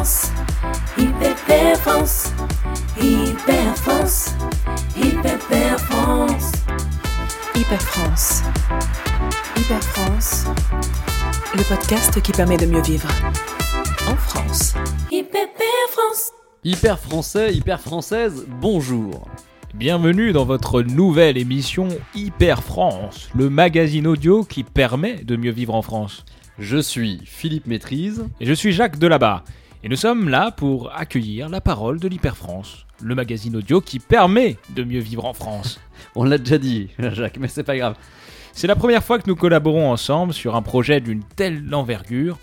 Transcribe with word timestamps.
France, 0.00 0.32
Hyper 0.96 1.76
France, 1.76 2.32
Hyper 2.98 3.76
France, 3.76 4.34
Hyper 4.96 5.78
France. 5.78 6.52
Hyper 7.54 7.82
France. 7.82 8.42
Hyper 9.58 9.82
France. 9.82 10.46
Le 11.54 11.62
podcast 11.68 12.22
qui 12.22 12.32
permet 12.32 12.56
de 12.56 12.64
mieux 12.64 12.80
vivre. 12.80 13.10
En 14.08 14.16
France. 14.16 14.72
Hyper 15.10 15.48
France. 15.90 16.32
Hyper 16.64 16.98
français, 16.98 17.54
hyper 17.54 17.78
française, 17.78 18.46
bonjour. 18.48 19.28
Bienvenue 19.74 20.32
dans 20.32 20.46
votre 20.46 20.80
nouvelle 20.80 21.36
émission 21.36 21.88
Hyper 22.14 22.62
France, 22.62 23.28
le 23.34 23.50
magazine 23.50 24.06
audio 24.06 24.44
qui 24.44 24.64
permet 24.64 25.16
de 25.16 25.36
mieux 25.36 25.52
vivre 25.52 25.74
en 25.74 25.82
France. 25.82 26.24
Je 26.58 26.78
suis 26.78 27.20
Philippe 27.26 27.66
Maîtrise. 27.66 28.24
Et 28.40 28.46
je 28.46 28.54
suis 28.54 28.72
Jacques 28.72 28.98
Delaba. 28.98 29.44
Et 29.82 29.88
nous 29.88 29.96
sommes 29.96 30.28
là 30.28 30.50
pour 30.50 30.94
accueillir 30.94 31.48
la 31.48 31.62
parole 31.62 31.98
de 32.00 32.06
l'Hyper 32.06 32.36
France, 32.36 32.84
le 33.00 33.14
magazine 33.14 33.56
audio 33.56 33.80
qui 33.80 33.98
permet 33.98 34.58
de 34.76 34.84
mieux 34.84 35.00
vivre 35.00 35.24
en 35.24 35.32
France. 35.32 35.80
On 36.14 36.24
l'a 36.24 36.36
déjà 36.36 36.58
dit, 36.58 36.90
Jacques, 36.98 37.38
mais 37.38 37.48
c'est 37.48 37.62
pas 37.62 37.78
grave. 37.78 37.96
C'est 38.52 38.66
la 38.66 38.76
première 38.76 39.02
fois 39.02 39.18
que 39.18 39.26
nous 39.26 39.36
collaborons 39.36 39.90
ensemble 39.90 40.34
sur 40.34 40.54
un 40.54 40.60
projet 40.60 41.00
d'une 41.00 41.22
telle 41.22 41.64
envergure, 41.72 42.38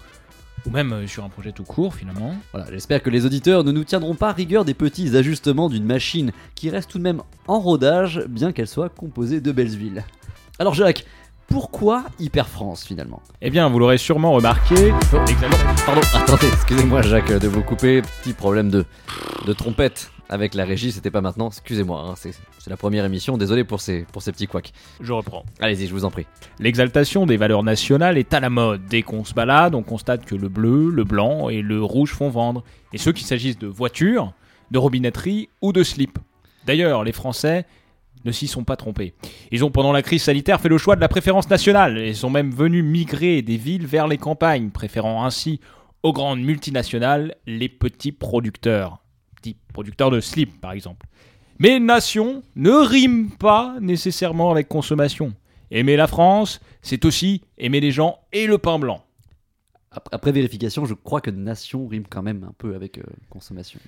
ou 0.65 0.71
même 0.71 0.91
euh, 0.93 1.05
sur 1.05 1.23
un 1.23 1.29
projet 1.29 1.51
tout 1.51 1.63
court 1.63 1.93
finalement. 1.93 2.35
Voilà, 2.53 2.71
j'espère 2.71 3.03
que 3.03 3.11
les 3.11 3.27
auditeurs 3.27 3.63
ne 3.63 3.71
nous 3.71 3.83
tiendront 3.83 4.15
pas 4.15 4.31
rigueur 4.31 4.65
des 4.65 4.73
petits 4.73 5.15
ajustements 5.15 5.69
d'une 5.69 5.85
machine 5.85 6.31
qui 6.55 6.71
reste 6.71 6.89
tout 6.89 6.97
de 6.97 7.03
même 7.03 7.21
en 7.47 7.59
rodage, 7.59 8.19
bien 8.29 8.51
qu'elle 8.51 8.67
soit 8.67 8.89
composée 8.89 9.41
de 9.41 9.51
belles 9.51 9.77
huiles. 9.77 10.03
Alors 10.57 10.73
Jacques, 10.73 11.05
pourquoi 11.47 12.03
Hyper 12.19 12.47
France 12.47 12.83
finalement 12.85 13.21
Eh 13.41 13.49
bien, 13.49 13.69
vous 13.69 13.79
l'aurez 13.79 13.97
sûrement 13.97 14.31
remarqué. 14.33 14.93
Pardon, 15.85 16.01
attendez, 16.13 16.47
excusez-moi 16.53 17.01
Jacques 17.01 17.31
de 17.31 17.47
vous 17.47 17.63
couper, 17.63 18.01
petit 18.01 18.33
problème 18.33 18.69
de, 18.69 18.85
de 19.45 19.53
trompette 19.53 20.11
avec 20.29 20.55
la 20.55 20.65
régie, 20.65 20.91
c'était 20.91 21.11
pas 21.11 21.21
maintenant, 21.21 21.47
excusez-moi, 21.47 22.03
hein, 22.05 22.15
c'est 22.15 22.35
la 22.69 22.77
première 22.77 23.05
émission, 23.05 23.37
désolé 23.37 23.63
pour 23.63 23.79
ces, 23.79 24.05
pour 24.11 24.21
ces 24.21 24.31
petits 24.31 24.47
couacs. 24.47 24.73
Je 24.99 25.13
reprends. 25.13 25.45
Allez-y, 25.59 25.87
je 25.87 25.93
vous 25.93 26.05
en 26.05 26.11
prie. 26.11 26.25
L'exaltation 26.59 27.25
des 27.25 27.37
valeurs 27.37 27.63
nationales 27.63 28.17
est 28.17 28.33
à 28.33 28.39
la 28.39 28.49
mode. 28.49 28.85
Dès 28.89 29.03
qu'on 29.03 29.23
se 29.23 29.33
balade, 29.33 29.73
on 29.73 29.83
constate 29.83 30.25
que 30.25 30.35
le 30.35 30.49
bleu, 30.49 30.89
le 30.89 31.03
blanc 31.03 31.49
et 31.49 31.61
le 31.61 31.81
rouge 31.81 32.11
font 32.11 32.29
vendre. 32.29 32.63
Et 32.93 32.97
ce 32.97 33.09
qu'il 33.09 33.25
s'agisse 33.25 33.57
de 33.57 33.67
voitures, 33.67 34.33
de 34.71 34.77
robinetterie 34.77 35.49
ou 35.61 35.71
de 35.71 35.83
slip. 35.83 36.19
D'ailleurs, 36.65 37.05
les 37.05 37.13
Français 37.13 37.65
ne 38.27 38.31
s'y 38.31 38.45
sont 38.47 38.63
pas 38.63 38.75
trompés. 38.75 39.13
Ils 39.51 39.63
ont 39.65 39.71
pendant 39.71 39.91
la 39.91 40.03
crise 40.03 40.21
sanitaire 40.23 40.61
fait 40.61 40.69
le 40.69 40.77
choix 40.77 40.95
de 40.95 41.01
la 41.01 41.07
préférence 41.07 41.49
nationale 41.49 41.97
et 41.97 42.13
sont 42.13 42.29
même 42.29 42.51
venus 42.51 42.83
migrer 42.83 43.41
des 43.41 43.57
villes 43.57 43.87
vers 43.87 44.07
les 44.07 44.17
campagnes, 44.17 44.69
préférant 44.69 45.25
ainsi 45.25 45.59
aux 46.03 46.13
grandes 46.13 46.41
multinationales 46.41 47.35
les 47.47 47.69
petits 47.69 48.11
producteurs. 48.11 48.99
Petits 49.35 49.57
producteurs 49.73 50.11
de 50.11 50.19
slip, 50.19 50.61
par 50.61 50.73
exemple. 50.73 51.07
Mais 51.59 51.79
nation 51.79 52.43
ne 52.55 52.69
rime 52.71 53.31
pas 53.31 53.75
nécessairement 53.81 54.51
avec 54.51 54.67
consommation. 54.67 55.33
Aimer 55.71 55.95
la 55.95 56.07
France, 56.07 56.59
c'est 56.81 57.03
aussi 57.05 57.41
aimer 57.57 57.79
les 57.79 57.91
gens 57.91 58.19
et 58.31 58.45
le 58.45 58.57
pain 58.57 58.77
blanc. 58.77 59.03
Ap- 59.91 60.09
Après 60.11 60.31
vérification, 60.31 60.85
je 60.85 60.93
crois 60.93 61.19
que 61.21 61.31
nation 61.31 61.87
rime 61.87 62.05
quand 62.07 62.21
même 62.21 62.43
un 62.43 62.53
peu 62.57 62.75
avec 62.75 62.99
euh, 62.99 63.03
consommation. 63.29 63.79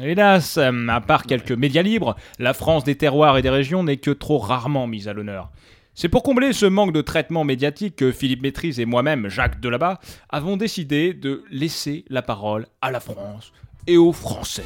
Hélas, 0.00 0.56
euh, 0.56 0.88
à 0.88 1.00
part 1.02 1.24
quelques 1.24 1.52
médias 1.52 1.82
libres, 1.82 2.16
la 2.38 2.54
France 2.54 2.82
des 2.82 2.94
terroirs 2.94 3.36
et 3.36 3.42
des 3.42 3.50
régions 3.50 3.84
n'est 3.84 3.98
que 3.98 4.10
trop 4.10 4.38
rarement 4.38 4.86
mise 4.86 5.06
à 5.06 5.12
l'honneur. 5.12 5.50
C'est 5.94 6.08
pour 6.08 6.22
combler 6.22 6.54
ce 6.54 6.64
manque 6.64 6.94
de 6.94 7.02
traitement 7.02 7.44
médiatique 7.44 7.96
que 7.96 8.10
Philippe 8.10 8.40
Maîtrise 8.40 8.80
et 8.80 8.86
moi-même, 8.86 9.28
Jacques 9.28 9.60
Delaba, 9.60 10.00
avons 10.30 10.56
décidé 10.56 11.12
de 11.12 11.44
laisser 11.50 12.06
la 12.08 12.22
parole 12.22 12.66
à 12.80 12.90
la 12.90 13.00
France 13.00 13.52
et 13.86 13.98
aux 13.98 14.12
Français. 14.12 14.64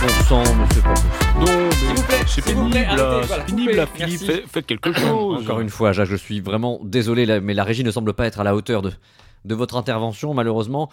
Bon 0.00 0.08
sang, 0.26 0.42
monsieur 0.54 0.80
Porthos. 0.80 1.02
Non, 1.38 1.68
vous 1.94 2.02
plaît, 2.04 2.16
c'est 2.26 2.40
s'il 2.40 2.54
vous 2.54 2.70
pénible, 2.70 3.00
c'est 3.28 3.44
pénible, 3.44 3.72
là, 3.74 3.86
Philippe, 3.86 4.20
faites, 4.20 4.46
faites 4.46 4.66
quelque 4.66 4.94
chose. 4.94 5.42
Encore 5.42 5.60
une 5.60 5.68
fois, 5.68 5.92
Jacques, 5.92 6.08
je 6.08 6.16
suis 6.16 6.40
vraiment 6.40 6.80
désolé, 6.82 7.40
mais 7.40 7.52
la 7.52 7.64
régie 7.64 7.84
ne 7.84 7.90
semble 7.90 8.14
pas 8.14 8.26
être 8.26 8.40
à 8.40 8.44
la 8.44 8.56
hauteur 8.56 8.80
de, 8.80 8.92
de 9.44 9.54
votre 9.54 9.76
intervention, 9.76 10.32
malheureusement. 10.32 10.88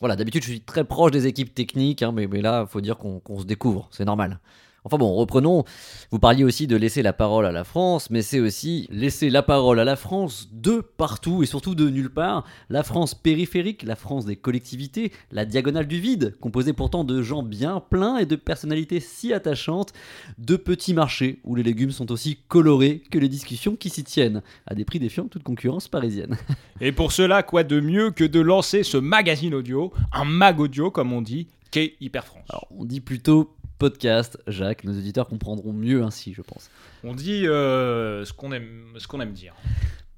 Voilà, 0.00 0.14
d'habitude, 0.14 0.44
je 0.44 0.50
suis 0.50 0.60
très 0.60 0.84
proche 0.84 1.10
des 1.10 1.26
équipes 1.26 1.52
techniques, 1.52 2.02
hein, 2.02 2.12
mais, 2.12 2.26
là, 2.40 2.64
il 2.66 2.70
faut 2.70 2.80
dire 2.80 2.98
qu'on 2.98 3.40
se 3.40 3.44
découvre, 3.44 3.88
c'est 3.90 4.04
normal. 4.04 4.38
Enfin 4.88 4.96
bon, 4.96 5.12
reprenons. 5.12 5.64
Vous 6.10 6.18
parliez 6.18 6.44
aussi 6.44 6.66
de 6.66 6.74
laisser 6.74 7.02
la 7.02 7.12
parole 7.12 7.44
à 7.44 7.52
la 7.52 7.64
France, 7.64 8.08
mais 8.08 8.22
c'est 8.22 8.40
aussi 8.40 8.88
laisser 8.90 9.28
la 9.28 9.42
parole 9.42 9.78
à 9.80 9.84
la 9.84 9.96
France 9.96 10.48
de 10.50 10.80
partout 10.80 11.42
et 11.42 11.46
surtout 11.46 11.74
de 11.74 11.90
nulle 11.90 12.08
part. 12.08 12.46
La 12.70 12.82
France 12.82 13.14
périphérique, 13.14 13.82
la 13.82 13.96
France 13.96 14.24
des 14.24 14.36
collectivités, 14.36 15.12
la 15.30 15.44
diagonale 15.44 15.86
du 15.86 16.00
vide, 16.00 16.38
composée 16.40 16.72
pourtant 16.72 17.04
de 17.04 17.20
gens 17.20 17.42
bien 17.42 17.80
pleins 17.80 18.16
et 18.16 18.24
de 18.24 18.34
personnalités 18.34 18.98
si 18.98 19.34
attachantes, 19.34 19.92
de 20.38 20.56
petits 20.56 20.94
marchés 20.94 21.40
où 21.44 21.54
les 21.54 21.62
légumes 21.62 21.90
sont 21.90 22.10
aussi 22.10 22.38
colorés 22.48 23.02
que 23.10 23.18
les 23.18 23.28
discussions 23.28 23.76
qui 23.76 23.90
s'y 23.90 24.04
tiennent, 24.04 24.40
à 24.66 24.74
des 24.74 24.86
prix 24.86 25.00
défiant 25.00 25.26
toute 25.26 25.42
concurrence 25.42 25.86
parisienne. 25.86 26.38
Et 26.80 26.92
pour 26.92 27.12
cela, 27.12 27.42
quoi 27.42 27.62
de 27.62 27.78
mieux 27.78 28.10
que 28.10 28.24
de 28.24 28.40
lancer 28.40 28.84
ce 28.84 28.96
magazine 28.96 29.52
audio, 29.52 29.92
un 30.14 30.24
mag 30.24 30.58
audio 30.58 30.90
comme 30.90 31.12
on 31.12 31.20
dit, 31.20 31.48
qu'est 31.70 31.96
Hyper 32.00 32.24
France. 32.24 32.44
Alors, 32.48 32.66
on 32.70 32.84
dit 32.84 33.00
plutôt 33.00 33.54
podcast, 33.78 34.38
Jacques, 34.46 34.84
nos 34.84 34.92
auditeurs 34.92 35.28
comprendront 35.28 35.72
mieux 35.72 36.02
ainsi, 36.02 36.34
je 36.34 36.42
pense. 36.42 36.70
On 37.04 37.14
dit 37.14 37.46
euh, 37.46 38.24
ce 38.24 38.32
qu'on 38.32 38.52
aime, 38.52 38.92
ce 38.98 39.06
qu'on 39.06 39.20
aime 39.20 39.32
dire. 39.32 39.54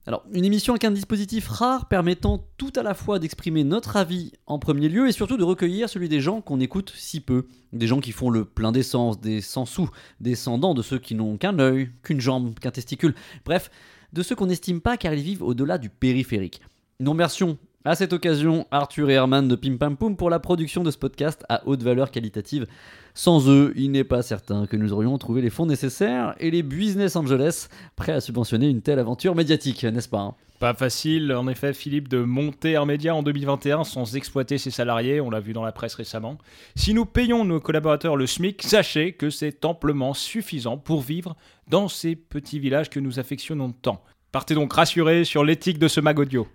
Alors, 0.06 0.24
une 0.32 0.44
émission 0.44 0.72
avec 0.72 0.84
un 0.84 0.90
dispositif 0.90 1.46
rare 1.46 1.86
permettant 1.86 2.48
tout 2.56 2.72
à 2.74 2.82
la 2.82 2.94
fois 2.94 3.18
d'exprimer 3.18 3.64
notre 3.64 3.96
avis 3.96 4.32
en 4.46 4.58
premier 4.58 4.88
lieu 4.88 5.06
et 5.06 5.12
surtout 5.12 5.36
de 5.36 5.44
recueillir 5.44 5.90
celui 5.90 6.08
des 6.08 6.20
gens 6.20 6.40
qu'on 6.40 6.58
écoute 6.58 6.92
si 6.96 7.20
peu. 7.20 7.46
Des 7.72 7.86
gens 7.86 8.00
qui 8.00 8.12
font 8.12 8.30
le 8.30 8.46
plein 8.46 8.72
d'essence, 8.72 9.20
des 9.20 9.42
sans-sous, 9.42 9.90
des 10.20 10.34
sans-dents, 10.34 10.74
de 10.74 10.82
ceux 10.82 10.98
qui 10.98 11.14
n'ont 11.14 11.36
qu'un 11.36 11.58
œil, 11.58 11.90
qu'une 12.02 12.20
jambe, 12.20 12.58
qu'un 12.58 12.70
testicule. 12.70 13.14
Bref, 13.44 13.70
de 14.12 14.22
ceux 14.22 14.34
qu'on 14.34 14.46
n'estime 14.46 14.80
pas 14.80 14.96
car 14.96 15.12
ils 15.12 15.22
vivent 15.22 15.42
au-delà 15.42 15.76
du 15.76 15.90
périphérique. 15.90 16.62
Nous 16.98 17.10
remercions 17.10 17.58
à 17.84 17.94
cette 17.94 18.12
occasion 18.12 18.66
Arthur 18.70 19.08
et 19.10 19.14
Herman 19.14 19.48
de 19.48 19.56
Pim 19.56 19.76
Pam 19.76 19.96
Poum 19.96 20.16
pour 20.16 20.28
la 20.28 20.38
production 20.38 20.82
de 20.82 20.90
ce 20.90 20.98
podcast 20.98 21.44
à 21.48 21.66
haute 21.66 21.82
valeur 21.82 22.10
qualitative. 22.10 22.66
Sans 23.14 23.48
eux, 23.48 23.72
il 23.74 23.90
n'est 23.90 24.04
pas 24.04 24.22
certain 24.22 24.66
que 24.66 24.76
nous 24.76 24.92
aurions 24.92 25.16
trouvé 25.16 25.40
les 25.40 25.50
fonds 25.50 25.66
nécessaires 25.66 26.34
et 26.38 26.50
les 26.50 26.62
business 26.62 27.16
Angeles 27.16 27.68
prêts 27.96 28.12
à 28.12 28.20
subventionner 28.20 28.68
une 28.68 28.82
telle 28.82 28.98
aventure 28.98 29.34
médiatique, 29.34 29.84
n'est-ce 29.84 30.08
pas 30.08 30.20
hein? 30.20 30.34
Pas 30.58 30.74
facile, 30.74 31.32
en 31.32 31.48
effet, 31.48 31.72
Philippe, 31.72 32.08
de 32.08 32.22
monter 32.22 32.76
un 32.76 32.84
média 32.84 33.14
en 33.14 33.22
2021 33.22 33.84
sans 33.84 34.14
exploiter 34.14 34.58
ses 34.58 34.70
salariés, 34.70 35.22
on 35.22 35.30
l'a 35.30 35.40
vu 35.40 35.54
dans 35.54 35.64
la 35.64 35.72
presse 35.72 35.94
récemment. 35.94 36.36
Si 36.76 36.92
nous 36.92 37.06
payons 37.06 37.46
nos 37.46 37.60
collaborateurs 37.60 38.14
le 38.14 38.26
SMIC, 38.26 38.62
sachez 38.62 39.14
que 39.14 39.30
c'est 39.30 39.64
amplement 39.64 40.12
suffisant 40.12 40.76
pour 40.76 41.00
vivre 41.00 41.34
dans 41.66 41.88
ces 41.88 42.14
petits 42.14 42.58
villages 42.58 42.90
que 42.90 43.00
nous 43.00 43.18
affectionnons 43.18 43.72
tant. 43.72 44.04
Partez 44.32 44.54
donc 44.54 44.74
rassurés 44.74 45.24
sur 45.24 45.44
l'éthique 45.44 45.78
de 45.78 45.88
ce 45.88 46.02
mag 46.02 46.18
audio. 46.18 46.46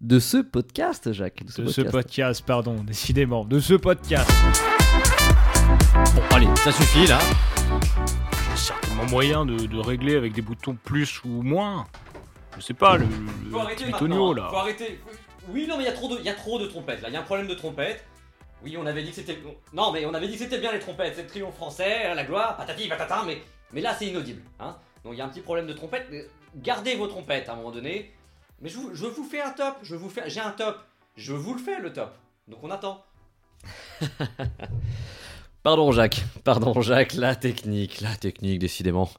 De 0.00 0.20
ce 0.20 0.36
podcast, 0.36 1.12
Jacques. 1.12 1.44
De 1.44 1.50
ce 1.50 1.60
De 1.60 1.66
podcast. 1.66 1.86
ce 1.86 1.90
podcast, 1.90 2.46
pardon, 2.46 2.74
décidément, 2.84 3.44
de 3.44 3.58
ce 3.58 3.74
podcast. 3.74 4.30
Bon, 6.14 6.22
allez, 6.30 6.46
ça 6.54 6.70
suffit 6.70 7.06
là. 7.08 7.18
Il 7.66 8.50
y 8.50 8.52
a 8.52 8.56
certainement 8.56 9.06
moyen 9.06 9.44
de, 9.44 9.56
de 9.66 9.78
régler 9.78 10.14
avec 10.14 10.34
des 10.34 10.42
boutons 10.42 10.76
plus 10.84 11.20
ou 11.24 11.42
moins. 11.42 11.88
Je 12.56 12.62
sais 12.62 12.74
pas, 12.74 12.96
le, 12.96 13.06
le 13.06 13.50
Faut 13.50 13.58
arrêter 13.58 13.84
hein. 13.86 14.34
là. 14.36 14.48
Faut 14.50 14.56
arrêter. 14.56 15.00
Oui, 15.48 15.66
non, 15.68 15.76
mais 15.76 15.82
il 15.82 15.86
y 15.86 15.90
a 15.90 15.92
trop 15.94 16.08
de, 16.14 16.20
il 16.20 16.24
y 16.24 16.28
a 16.28 16.34
trop 16.34 16.60
de 16.60 16.66
trompettes 16.66 17.02
là. 17.02 17.08
Il 17.08 17.14
y 17.14 17.16
a 17.16 17.20
un 17.20 17.24
problème 17.24 17.48
de 17.48 17.54
trompettes. 17.54 18.04
Oui, 18.62 18.76
on 18.76 18.86
avait 18.86 19.02
dit 19.02 19.10
que 19.10 19.16
c'était. 19.16 19.38
Non, 19.72 19.90
mais 19.90 20.06
on 20.06 20.14
avait 20.14 20.28
dit 20.28 20.34
que 20.34 20.44
c'était 20.44 20.58
bien 20.60 20.70
les 20.70 20.78
trompettes. 20.78 21.14
C'est 21.16 21.22
le 21.22 21.28
triomphe 21.28 21.56
français, 21.56 22.14
la 22.14 22.22
gloire, 22.22 22.56
patati 22.56 22.86
patata. 22.86 23.24
Mais, 23.26 23.38
mais 23.72 23.80
là, 23.80 23.96
c'est 23.98 24.06
inaudible, 24.06 24.42
hein. 24.60 24.76
Donc 25.02 25.14
il 25.14 25.18
y 25.18 25.22
a 25.22 25.24
un 25.24 25.28
petit 25.28 25.40
problème 25.40 25.66
de 25.66 25.72
trompette. 25.72 26.06
mais 26.08 26.24
Gardez 26.54 26.94
vos 26.94 27.08
trompettes 27.08 27.48
à 27.48 27.54
un 27.54 27.56
moment 27.56 27.72
donné. 27.72 28.12
Mais 28.60 28.68
je 28.68 28.76
vous, 28.76 28.90
je 28.94 29.06
vous 29.06 29.24
fais 29.24 29.40
un 29.40 29.50
top. 29.50 29.76
Je 29.82 29.94
vous 29.94 30.08
fais. 30.08 30.28
J'ai 30.28 30.40
un 30.40 30.50
top. 30.50 30.78
Je 31.16 31.32
vous 31.32 31.54
le 31.54 31.60
fais 31.60 31.80
le 31.80 31.92
top. 31.92 32.14
Donc 32.48 32.58
on 32.62 32.70
attend. 32.70 33.04
Pardon, 35.62 35.92
Jacques. 35.92 36.24
Pardon, 36.44 36.80
Jacques. 36.80 37.14
La 37.14 37.34
technique, 37.34 38.00
la 38.00 38.14
technique, 38.14 38.58
décidément. 38.58 39.10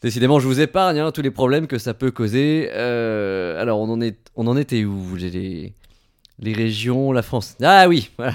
Décidément, 0.00 0.38
je 0.38 0.46
vous 0.46 0.60
épargne 0.60 1.00
hein, 1.00 1.10
tous 1.10 1.22
les 1.22 1.30
problèmes 1.30 1.66
que 1.66 1.78
ça 1.78 1.92
peut 1.92 2.10
causer. 2.10 2.70
Euh, 2.72 3.60
alors, 3.60 3.80
on 3.80 3.90
en, 3.90 4.00
est, 4.00 4.16
on 4.36 4.46
en 4.46 4.56
était 4.56 4.84
où 4.84 5.16
les, 5.16 5.72
les, 6.38 6.52
régions, 6.52 7.10
la 7.10 7.22
France? 7.22 7.56
Ah 7.62 7.88
oui, 7.88 8.10
voilà. 8.16 8.34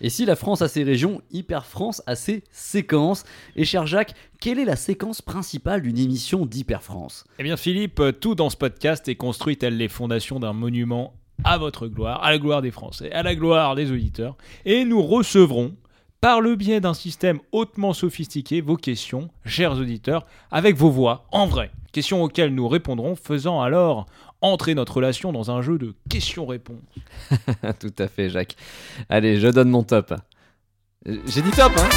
Et 0.00 0.08
si 0.10 0.24
la 0.24 0.36
France 0.36 0.62
a 0.62 0.68
ses 0.68 0.82
régions, 0.82 1.20
Hyper 1.30 1.66
France 1.66 2.02
a 2.06 2.16
ses 2.16 2.42
séquences. 2.50 3.24
Et 3.56 3.64
cher 3.64 3.86
Jacques, 3.86 4.14
quelle 4.40 4.58
est 4.58 4.64
la 4.64 4.76
séquence 4.76 5.20
principale 5.20 5.82
d'une 5.82 5.98
émission 5.98 6.46
d'Hyper 6.46 6.82
France? 6.82 7.24
Eh 7.38 7.42
bien 7.42 7.56
Philippe, 7.56 8.00
euh, 8.00 8.12
tout 8.12 8.34
dans 8.34 8.50
ce 8.50 8.56
podcast 8.56 9.08
est 9.08 9.16
construit 9.16 9.56
tel 9.56 9.76
les 9.76 9.88
fondations 9.88 10.40
d'un 10.40 10.52
monument 10.52 11.14
à 11.44 11.58
votre 11.58 11.86
gloire, 11.86 12.22
à 12.22 12.30
la 12.30 12.38
gloire 12.38 12.62
des 12.62 12.70
Français, 12.70 13.12
à 13.12 13.22
la 13.22 13.34
gloire 13.34 13.74
des 13.74 13.92
auditeurs, 13.92 14.36
et 14.64 14.84
nous 14.84 15.02
recevrons, 15.02 15.74
par 16.20 16.42
le 16.42 16.54
biais 16.54 16.80
d'un 16.80 16.92
système 16.92 17.40
hautement 17.50 17.94
sophistiqué, 17.94 18.60
vos 18.60 18.76
questions, 18.76 19.30
chers 19.46 19.72
auditeurs, 19.78 20.26
avec 20.50 20.76
vos 20.76 20.90
voix, 20.90 21.26
en 21.32 21.46
vrai. 21.46 21.70
Questions 21.92 22.22
auxquelles 22.22 22.54
nous 22.54 22.68
répondrons, 22.68 23.16
faisant 23.16 23.62
alors 23.62 24.06
entrer 24.42 24.74
notre 24.74 24.96
relation 24.96 25.32
dans 25.32 25.50
un 25.50 25.62
jeu 25.62 25.78
de 25.78 25.94
questions-réponses. 26.08 26.78
Tout 27.80 27.94
à 27.98 28.08
fait, 28.08 28.30
Jacques. 28.30 28.56
Allez, 29.08 29.38
je 29.38 29.48
donne 29.48 29.70
mon 29.70 29.82
top. 29.82 30.14
J'ai 31.06 31.42
dit 31.42 31.50
top, 31.50 31.72
hein 31.78 31.88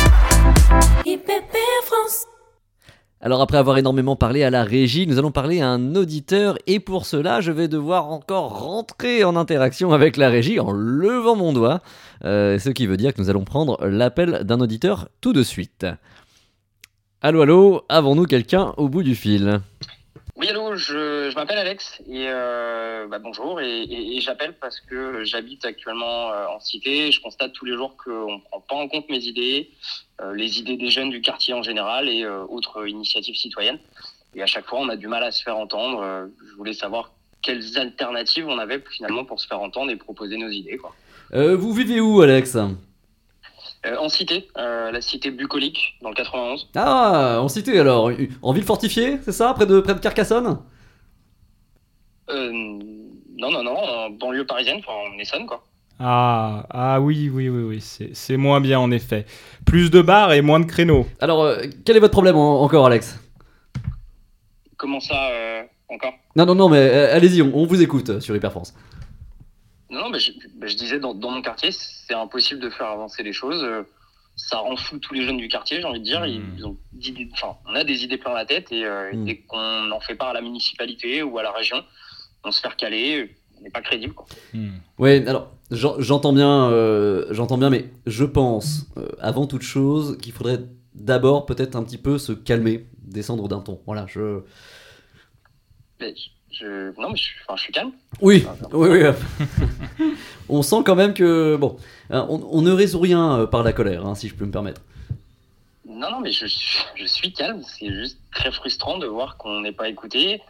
IPP 1.05 1.31
France. 1.83 2.25
Alors 3.19 3.39
après 3.41 3.57
avoir 3.57 3.77
énormément 3.77 4.17
parlé 4.17 4.43
à 4.43 4.49
la 4.49 4.65
régie, 4.65 5.07
nous 5.07 5.17
allons 5.17 5.31
parler 5.31 5.61
à 5.61 5.69
un 5.69 5.95
auditeur 5.95 6.57
et 6.67 6.81
pour 6.81 7.05
cela 7.05 7.39
je 7.39 7.53
vais 7.53 7.69
devoir 7.69 8.07
encore 8.11 8.59
rentrer 8.59 9.23
en 9.23 9.37
interaction 9.37 9.93
avec 9.93 10.17
la 10.17 10.29
régie 10.29 10.59
en 10.59 10.71
levant 10.71 11.35
mon 11.37 11.53
doigt, 11.53 11.81
Euh, 12.25 12.57
ce 12.59 12.69
qui 12.69 12.85
veut 12.85 12.95
dire 12.97 13.13
que 13.13 13.21
nous 13.21 13.29
allons 13.29 13.43
prendre 13.45 13.85
l'appel 13.85 14.43
d'un 14.45 14.59
auditeur 14.61 15.07
tout 15.19 15.31
de 15.33 15.43
suite. 15.43 15.85
Allô 17.21 17.41
allô, 17.41 17.83
avons-nous 17.89 18.25
quelqu'un 18.25 18.73
au 18.77 18.87
bout 18.89 19.03
du 19.03 19.15
fil? 19.15 19.59
Je, 20.83 21.29
je 21.31 21.35
m'appelle 21.35 21.57
Alex 21.57 22.01
et 22.07 22.25
euh, 22.27 23.07
bah, 23.07 23.19
bonjour 23.19 23.59
et, 23.61 23.83
et- 23.83 24.17
et 24.17 24.21
j'appelle 24.21 24.53
parce 24.59 24.79
que 24.79 25.23
j'habite 25.23 25.65
actuellement 25.65 26.31
euh, 26.31 26.45
en 26.47 26.59
cité 26.59 27.07
et 27.07 27.11
je 27.11 27.21
constate 27.21 27.53
tous 27.53 27.65
les 27.65 27.73
jours 27.73 27.95
qu'on 27.97 28.35
ne 28.35 28.41
prend 28.41 28.59
pas 28.61 28.75
en 28.75 28.87
compte 28.87 29.09
mes 29.09 29.19
idées, 29.25 29.71
euh, 30.21 30.33
les 30.35 30.59
idées 30.59 30.77
des 30.77 30.89
jeunes 30.89 31.09
du 31.09 31.21
quartier 31.21 31.53
en 31.53 31.63
général 31.63 32.07
et 32.09 32.23
euh, 32.23 32.43
autres 32.49 32.87
initiatives 32.87 33.35
citoyennes. 33.35 33.79
Et 34.35 34.41
à 34.41 34.45
chaque 34.47 34.65
fois, 34.67 34.79
on 34.79 34.89
a 34.89 34.95
du 34.95 35.07
mal 35.07 35.23
à 35.23 35.31
se 35.31 35.43
faire 35.43 35.57
entendre. 35.57 36.27
Je 36.49 36.55
voulais 36.55 36.73
savoir 36.73 37.11
quelles 37.43 37.77
alternatives 37.77 38.47
on 38.47 38.57
avait 38.57 38.83
finalement 38.89 39.25
pour 39.25 39.39
se 39.39 39.45
faire 39.47 39.61
entendre 39.61 39.91
et 39.91 39.95
proposer 39.95 40.37
nos 40.37 40.49
idées. 40.49 40.77
Quoi. 40.77 40.91
Euh, 41.35 41.55
Vous 41.55 41.71
vivez 41.71 41.99
où 42.01 42.19
Alex? 42.21 42.55
Euh, 43.85 43.97
en 43.99 44.09
cité, 44.09 44.47
euh, 44.57 44.89
la 44.91 45.01
cité 45.01 45.29
bucolique 45.29 45.97
dans 46.01 46.09
le 46.09 46.15
91. 46.15 46.69
Ah, 46.75 47.39
en 47.41 47.47
cité 47.47 47.77
alors, 47.79 48.09
en 48.41 48.53
ville 48.53 48.63
fortifiée, 48.63 49.19
c'est 49.23 49.33
ça? 49.33 49.53
Près 49.53 49.65
de, 49.67 49.81
près 49.81 49.93
de 49.93 49.99
Carcassonne? 49.99 50.57
Euh, 52.33 52.51
non, 52.51 53.51
non, 53.51 53.63
non, 53.63 53.75
en 53.77 54.09
banlieue 54.09 54.45
parisienne, 54.45 54.77
enfin 54.79 54.93
en 55.13 55.17
Essonne 55.19 55.45
quoi. 55.45 55.63
Ah, 55.99 56.65
ah 56.71 56.99
oui, 57.01 57.29
oui, 57.31 57.49
oui, 57.49 57.63
oui, 57.63 57.79
c'est 57.81 58.15
c'est 58.15 58.35
moins 58.37 58.59
bien 58.61 58.79
en 58.79 58.89
effet. 58.91 59.25
Plus 59.65 59.91
de 59.91 60.01
bars 60.01 60.33
et 60.33 60.41
moins 60.41 60.59
de 60.59 60.65
créneaux. 60.65 61.05
Alors, 61.21 61.43
euh, 61.43 61.63
quel 61.85 61.95
est 61.95 61.99
votre 61.99 62.11
problème 62.13 62.35
en- 62.35 62.61
encore 62.63 62.85
Alex? 62.87 63.19
Comment 64.77 64.99
ça 64.99 65.29
euh, 65.31 65.63
encore? 65.89 66.13
Non, 66.35 66.45
non, 66.45 66.55
non, 66.55 66.69
mais 66.69 66.77
euh, 66.79 67.15
allez-y, 67.15 67.41
on, 67.41 67.51
on 67.55 67.65
vous 67.65 67.81
écoute 67.81 68.09
euh, 68.09 68.19
sur 68.19 68.35
Hyper 68.35 68.51
France. 68.51 68.73
Non, 69.89 70.01
non, 70.01 70.09
mais 70.09 70.19
je, 70.19 70.31
je 70.63 70.75
disais, 70.75 70.99
dans, 70.99 71.13
dans 71.13 71.29
mon 71.31 71.41
quartier, 71.41 71.69
c'est 71.71 72.15
impossible 72.15 72.59
de 72.59 72.69
faire 72.69 72.87
avancer 72.87 73.21
les 73.21 73.33
choses. 73.33 73.63
Ça 74.35 74.57
rend 74.57 74.75
fou 74.75 74.97
tous 74.97 75.13
les 75.13 75.21
jeunes 75.23 75.37
du 75.37 75.47
quartier, 75.47 75.77
j'ai 75.79 75.85
envie 75.85 75.99
de 75.99 76.05
dire. 76.05 76.21
Mm. 76.21 76.41
Ils 76.57 76.65
ont 76.65 76.75
enfin, 77.33 77.55
on 77.69 77.75
a 77.75 77.83
des 77.83 78.03
idées 78.03 78.17
plein 78.17 78.33
la 78.33 78.45
tête 78.45 78.71
et 78.71 78.83
euh, 78.83 79.11
Mm. 79.13 79.25
dès 79.25 79.37
qu'on 79.37 79.91
en 79.91 79.99
fait 79.99 80.15
part 80.15 80.29
à 80.29 80.33
la 80.33 80.41
municipalité 80.41 81.21
ou 81.21 81.37
à 81.37 81.43
la 81.43 81.51
région, 81.51 81.77
on 82.43 82.51
se 82.51 82.61
fait 82.61 82.67
recaler, 82.67 83.35
on 83.59 83.63
n'est 83.63 83.69
pas 83.69 83.81
crédible. 83.81 84.13
Quoi. 84.13 84.25
Hmm. 84.53 84.71
Oui, 84.99 85.25
alors 85.27 85.51
j'en- 85.71 85.99
j'entends 85.99 86.33
bien, 86.33 86.69
euh, 86.69 87.25
j'entends 87.31 87.57
bien, 87.57 87.69
mais 87.69 87.89
je 88.05 88.23
pense 88.25 88.87
euh, 88.97 89.07
avant 89.19 89.47
toute 89.47 89.61
chose 89.63 90.17
qu'il 90.21 90.33
faudrait 90.33 90.59
d'abord 90.95 91.45
peut-être 91.45 91.75
un 91.75 91.83
petit 91.83 91.97
peu 91.97 92.17
se 92.17 92.31
calmer, 92.33 92.85
descendre 93.03 93.47
d'un 93.47 93.59
ton. 93.59 93.79
Voilà, 93.85 94.05
je. 94.07 94.41
Mais 95.99 96.13
je, 96.51 96.91
non, 96.99 97.09
mais 97.09 97.15
je, 97.15 97.23
suis- 97.23 97.35
enfin, 97.47 97.55
je 97.55 97.61
suis 97.63 97.73
calme. 97.73 97.91
Oui, 98.21 98.45
oui, 98.73 98.89
oui. 98.89 100.07
on 100.49 100.61
sent 100.61 100.83
quand 100.85 100.95
même 100.95 101.13
que 101.13 101.55
bon, 101.55 101.77
hein, 102.09 102.25
on, 102.29 102.41
on 102.51 102.61
ne 102.61 102.71
résout 102.71 102.99
rien 102.99 103.39
euh, 103.39 103.47
par 103.47 103.63
la 103.63 103.73
colère, 103.73 104.05
hein, 104.05 104.15
si 104.15 104.27
je 104.27 104.35
peux 104.35 104.45
me 104.45 104.51
permettre. 104.51 104.81
Non, 105.87 106.11
non, 106.11 106.19
mais 106.21 106.31
je, 106.31 106.45
suis- 106.45 106.83
je 106.95 107.05
suis 107.05 107.31
calme. 107.33 107.61
C'est 107.63 107.89
juste 107.91 108.19
très 108.33 108.51
frustrant 108.51 108.97
de 108.97 109.05
voir 109.07 109.37
qu'on 109.37 109.61
n'est 109.61 109.71
pas 109.71 109.87
écouté, 109.89 110.41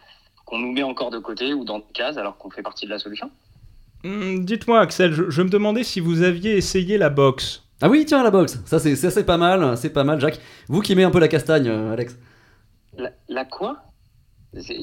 qu'on 0.44 0.58
nous 0.58 0.72
met 0.72 0.82
encore 0.82 1.10
de 1.10 1.18
côté 1.18 1.52
ou 1.54 1.64
dans 1.64 1.78
des 1.78 1.84
cases 1.94 2.16
alors 2.16 2.36
qu'on 2.36 2.50
fait 2.50 2.62
partie 2.62 2.84
de 2.86 2.90
la 2.90 2.98
solution. 2.98 3.30
Hmm, 4.04 4.44
Dites-moi, 4.44 4.80
Axel, 4.80 5.12
je, 5.12 5.30
je 5.30 5.42
me 5.42 5.48
demandais 5.48 5.82
si 5.84 6.00
vous 6.00 6.22
aviez 6.22 6.56
essayé 6.56 6.98
la 6.98 7.08
boxe. 7.10 7.62
Ah 7.80 7.88
oui, 7.88 8.04
tiens 8.06 8.22
la 8.22 8.30
boxe, 8.30 8.60
ça 8.66 8.78
c'est 8.78 8.94
ça, 8.96 9.10
c'est 9.10 9.24
pas 9.24 9.36
mal, 9.38 9.76
c'est 9.76 9.90
pas 9.90 10.04
mal, 10.04 10.20
Jacques. 10.20 10.40
Vous 10.68 10.80
qui 10.80 10.92
aimez 10.92 11.04
un 11.04 11.10
peu 11.10 11.18
la 11.18 11.28
castagne, 11.28 11.68
euh, 11.68 11.92
Alex. 11.92 12.16
La, 12.96 13.10
la 13.28 13.44
quoi? 13.44 13.78
C'est 14.58 14.78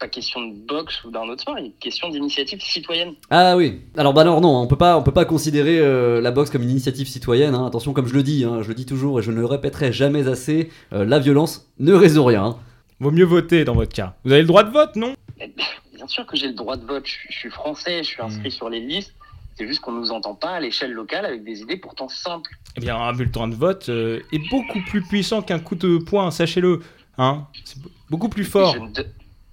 pas 0.00 0.08
question 0.08 0.40
de 0.48 0.54
boxe 0.66 1.04
ou 1.04 1.10
d'un 1.12 1.22
autre 1.28 1.42
sport, 1.42 1.56
il 1.58 1.66
est 1.66 1.70
question 1.78 2.08
d'initiative 2.08 2.60
citoyenne. 2.60 3.14
Ah 3.30 3.56
oui. 3.56 3.82
Alors 3.96 4.12
bah 4.12 4.24
non, 4.24 4.40
non, 4.40 4.56
on 4.62 4.66
peut 4.66 4.76
pas, 4.76 4.98
on 4.98 5.02
peut 5.04 5.12
pas 5.12 5.24
considérer 5.24 5.78
euh, 5.78 6.20
la 6.20 6.32
boxe 6.32 6.50
comme 6.50 6.62
une 6.62 6.70
initiative 6.70 7.06
citoyenne. 7.06 7.54
hein. 7.54 7.66
Attention, 7.66 7.92
comme 7.92 8.08
je 8.08 8.14
le 8.14 8.24
dis, 8.24 8.44
hein, 8.44 8.62
je 8.62 8.68
le 8.68 8.74
dis 8.74 8.86
toujours 8.86 9.20
et 9.20 9.22
je 9.22 9.30
ne 9.30 9.36
le 9.38 9.46
répéterai 9.46 9.92
jamais 9.92 10.26
assez, 10.26 10.70
euh, 10.92 11.04
la 11.04 11.20
violence 11.20 11.70
ne 11.78 11.92
résout 11.92 12.24
rien. 12.24 12.44
hein. 12.46 12.56
Vaut 13.00 13.10
mieux 13.10 13.24
voter 13.24 13.64
dans 13.64 13.74
votre 13.74 13.92
cas. 13.94 14.14
Vous 14.24 14.32
avez 14.32 14.42
le 14.42 14.46
droit 14.48 14.62
de 14.64 14.70
vote, 14.70 14.96
non? 14.96 15.14
Mais 15.38 15.52
Bien 15.94 16.06
sûr 16.06 16.26
que 16.26 16.36
j'ai 16.36 16.48
le 16.48 16.54
droit 16.54 16.76
de 16.76 16.84
vote, 16.86 17.06
je, 17.06 17.16
je 17.30 17.38
suis 17.38 17.50
français, 17.50 17.98
je 18.02 18.08
suis 18.08 18.22
inscrit 18.22 18.50
sur 18.50 18.68
les 18.68 18.80
listes. 18.80 19.14
C'est 19.56 19.66
juste 19.68 19.80
qu'on 19.80 19.92
ne 19.92 20.00
nous 20.00 20.10
entend 20.10 20.34
pas 20.34 20.50
à 20.50 20.60
l'échelle 20.60 20.92
locale 20.92 21.24
avec 21.24 21.44
des 21.44 21.60
idées 21.62 21.76
pourtant 21.76 22.08
simples. 22.08 22.50
Eh 22.76 22.80
bien, 22.80 22.96
un 22.96 23.12
bulletin 23.12 23.46
de 23.48 23.54
vote 23.54 23.88
euh, 23.88 24.20
est 24.32 24.50
beaucoup 24.50 24.80
plus 24.82 25.00
puissant 25.02 25.42
qu'un 25.42 25.60
coup 25.60 25.76
de 25.76 25.98
poing, 25.98 26.30
sachez-le. 26.32 26.80
Hein 27.18 27.46
C'est 27.64 27.78
beaucoup 28.10 28.28
plus 28.28 28.44
fort. 28.44 28.74
Mais 28.74 28.80
je 28.80 28.84
ne 28.84 28.92
donne- 28.92 29.12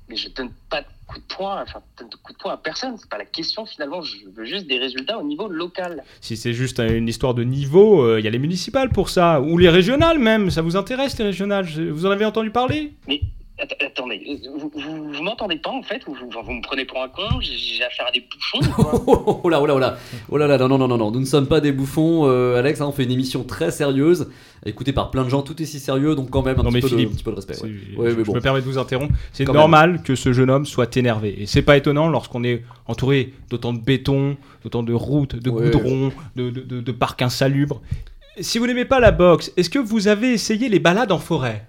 mais 0.10 0.16
je 0.16 0.30
donne 0.30 0.52
pas 0.70 0.82
de 0.82 0.88
coup 1.12 1.20
de 1.20 1.36
poing, 1.36 1.62
enfin, 1.62 1.82
de 2.00 2.16
coup 2.16 2.34
de 2.34 2.38
poing 2.38 2.54
à 2.54 2.58
personne. 2.58 2.96
C'est 2.98 3.10
pas 3.10 3.18
la 3.18 3.26
question 3.26 3.66
finalement. 3.66 4.02
Je 4.02 4.18
veux 4.34 4.46
juste 4.46 4.68
des 4.68 4.78
résultats 4.78 5.18
au 5.20 5.24
niveau 5.24 5.48
local. 5.48 6.04
Si 6.22 6.38
c'est 6.38 6.54
juste 6.54 6.80
une 6.80 7.08
histoire 7.08 7.34
de 7.34 7.44
niveau, 7.44 8.04
euh, 8.04 8.20
il 8.20 8.26
y 8.26 8.28
a 8.28 8.32
les 8.32 8.40
municipales 8.40 8.90
pour 8.90 9.10
ça. 9.10 9.42
Ou 9.42 9.58
les 9.58 9.70
régionales 9.70 10.20
même. 10.20 10.50
Ça 10.50 10.62
vous 10.62 10.78
intéresse, 10.78 11.18
les 11.18 11.26
régionales 11.26 11.66
Vous 11.66 12.06
en 12.06 12.12
avez 12.12 12.26
entendu 12.26 12.52
parler? 12.52 12.94
Attendez, 13.62 14.40
vous, 14.58 14.72
vous, 14.74 15.14
vous 15.14 15.22
m'entendez 15.24 15.58
pas 15.58 15.70
en 15.70 15.84
fait 15.84 16.02
ou 16.08 16.16
vous, 16.16 16.30
vous 16.44 16.52
me 16.54 16.62
prenez 16.64 16.84
pour 16.86 17.02
un 17.04 17.08
con 17.10 17.40
J'ai 17.42 17.84
affaire 17.84 18.08
à 18.08 18.12
des 18.12 18.26
quoi 18.52 18.92
Oh, 19.44 19.50
là, 19.50 19.62
oh 19.62 19.66
là, 19.68 19.76
oh 19.76 19.80
là, 19.80 19.98
oh 20.30 20.38
là 20.38 20.48
là, 20.48 20.58
non, 20.58 20.68
non, 20.68 20.88
non, 20.88 20.98
non, 20.98 21.12
nous 21.12 21.20
ne 21.20 21.26
sommes 21.26 21.48
pas 21.48 21.60
des 21.62 21.72
bouffons, 21.72 22.24
euh, 22.28 22.58
Alex. 22.58 22.82
hein, 22.82 22.88
on 22.88 22.92
fait 22.92 23.04
une 23.04 23.12
émission 23.12 23.44
très 23.44 23.70
sérieuse, 23.70 24.30
écoutée 24.66 24.94
par 24.94 25.12
plein 25.12 25.24
de 25.24 25.30
gens, 25.30 25.44
tout 25.44 25.62
est 25.62 25.66
si 25.66 25.80
sérieux, 25.80 26.16
donc 26.16 26.32
quand 26.32 26.42
même 26.42 26.60
un, 26.60 26.64
Non, 26.64 26.70
petit, 26.70 26.74
mais 26.76 26.82
peu 26.82 26.90
de, 26.90 26.96
Philippe, 26.96 27.10
un 27.12 27.14
petit 27.16 27.24
peu 27.24 27.32
de 27.32 27.36
respect. 27.36 27.62
Ouais. 27.62 27.70
je, 27.94 27.98
Ouais, 28.00 28.14
mais 28.14 28.20
je 28.20 28.22
bon. 28.24 28.34
me 28.36 28.42
permets 28.42 28.62
de 28.62 28.66
vous 28.66 28.78
interrompre. 28.80 29.14
C'est 29.32 29.48
normal 29.48 30.02
que 30.04 30.16
ce 30.16 30.34
jeune 30.34 30.50
homme 30.50 30.66
soit 30.66 30.96
énervé. 30.98 31.40
Et 31.42 31.46
c'est 31.46 31.62
pas 31.62 31.78
étonnant 31.78 32.08
lorsqu'on 32.08 32.44
est 32.44 32.64
entouré 32.88 33.34
d'autant 33.52 33.74
de 33.74 33.80
béton, 33.80 34.38
d'autant 34.64 34.82
de 34.82 34.94
routes, 34.94 35.36
de 35.36 35.50
Ouais. 35.52 35.66
goudrons, 35.70 36.12
de, 36.36 36.50
de, 36.50 36.62
de- 36.62 36.82
de 36.82 36.92
parcs 36.92 37.22
insalubres. 37.22 37.82
Si 38.40 38.58
vous 38.58 38.66
n'aimez 38.66 38.86
pas 38.86 39.00
la 39.00 39.12
boxe, 39.12 39.52
est-ce 39.58 39.70
que 39.70 39.78
vous 39.80 40.08
avez 40.08 40.32
essayé 40.34 40.68
les 40.70 40.80
balades 40.80 41.12
en 41.12 41.20
forêt? 41.20 41.68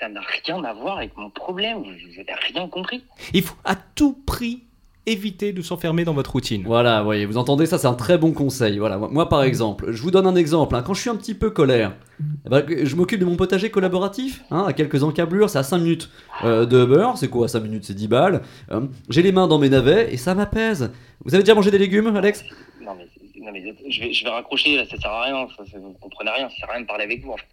Ça 0.00 0.08
n'a 0.08 0.20
rien 0.44 0.62
à 0.64 0.72
voir 0.74 0.98
avec 0.98 1.16
mon 1.16 1.30
problème. 1.30 1.78
Vous 1.78 1.84
n'avez 1.90 2.34
rien 2.52 2.68
compris. 2.68 3.02
Il 3.34 3.42
faut 3.42 3.56
à 3.64 3.74
tout 3.74 4.14
prix 4.26 4.62
éviter 5.06 5.52
de 5.54 5.62
s'enfermer 5.62 6.04
dans 6.04 6.12
votre 6.12 6.32
routine. 6.32 6.62
Voilà, 6.66 7.02
voyez, 7.02 7.24
vous 7.24 7.38
entendez 7.38 7.64
ça, 7.64 7.78
c'est 7.78 7.86
un 7.86 7.94
très 7.94 8.18
bon 8.18 8.32
conseil. 8.32 8.78
Voilà, 8.78 8.98
moi, 8.98 9.26
par 9.28 9.42
exemple, 9.42 9.90
je 9.90 10.02
vous 10.02 10.10
donne 10.10 10.26
un 10.26 10.36
exemple. 10.36 10.74
hein, 10.76 10.82
quand 10.82 10.92
je 10.92 11.00
suis 11.00 11.08
un 11.08 11.16
petit 11.16 11.32
peu 11.34 11.48
colère, 11.48 11.94
eh 12.44 12.48
ben, 12.50 12.62
je 12.84 12.94
m'occupe 12.94 13.18
de 13.18 13.24
mon 13.24 13.36
potager 13.36 13.70
collaboratif, 13.70 14.42
hein, 14.50 14.66
à 14.68 14.74
quelques 14.74 15.02
encablures, 15.02 15.48
c'est 15.48 15.58
à 15.58 15.62
5 15.62 15.78
minutes 15.78 16.10
euh, 16.44 16.66
de 16.66 16.84
beurre, 16.84 17.16
c'est 17.16 17.28
quoi 17.28 17.48
5 17.48 17.60
minutes, 17.60 17.84
c'est 17.86 17.94
10 17.94 18.06
balles. 18.06 18.42
Euh, 18.70 18.82
J'ai 19.08 19.22
les 19.22 19.32
mains 19.32 19.46
dans 19.48 19.58
mes 19.58 19.70
navets 19.70 20.12
et 20.12 20.18
ça 20.18 20.34
m'apaise. 20.34 20.92
Vous 21.24 21.34
avez 21.34 21.42
déjà 21.42 21.54
mangé 21.54 21.70
des 21.70 21.78
légumes, 21.78 22.14
Alex? 22.14 22.44
Non 22.82 22.92
mais, 22.94 23.08
non, 23.40 23.50
mais 23.50 23.64
je, 23.88 24.00
vais, 24.00 24.12
je 24.12 24.24
vais 24.24 24.30
raccrocher, 24.30 24.76
là, 24.76 24.84
ça 24.90 24.98
sert 24.98 25.10
à 25.10 25.22
rien. 25.22 25.46
Ça, 25.56 25.64
ça- 25.72 25.78
vous 25.78 25.94
comprenez 26.02 26.30
rien, 26.32 26.50
ça 26.50 26.56
sert 26.56 26.68
à 26.68 26.72
rien 26.74 26.82
de 26.82 26.86
parler 26.86 27.04
avec 27.04 27.24
vous. 27.24 27.32
En 27.32 27.36
fait. 27.38 27.46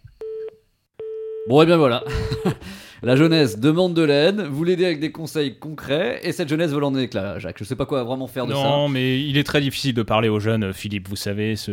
Bon, 1.48 1.62
et 1.62 1.66
bien 1.66 1.76
voilà. 1.76 2.02
La 3.02 3.14
jeunesse 3.14 3.58
demande 3.60 3.94
de 3.94 4.02
l'aide, 4.02 4.40
vous 4.40 4.64
l'aidez 4.64 4.86
avec 4.86 5.00
des 5.00 5.12
conseils 5.12 5.58
concrets, 5.58 6.18
et 6.22 6.32
cette 6.32 6.48
jeunesse 6.48 6.70
vole 6.70 6.84
en 6.84 6.94
éclat, 6.96 7.38
Jacques. 7.38 7.58
Je 7.58 7.64
sais 7.64 7.76
pas 7.76 7.84
quoi 7.86 8.02
vraiment 8.04 8.26
faire 8.26 8.46
de 8.46 8.52
ça. 8.54 8.58
Non, 8.62 8.88
mais 8.88 9.20
il 9.22 9.36
est 9.36 9.44
très 9.44 9.60
difficile 9.60 9.94
de 9.94 10.02
parler 10.02 10.28
aux 10.28 10.40
jeunes, 10.40 10.72
Philippe, 10.72 11.08
vous 11.08 11.14
savez. 11.14 11.56
Ce, 11.56 11.72